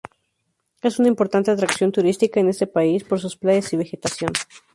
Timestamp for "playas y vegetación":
3.37-4.33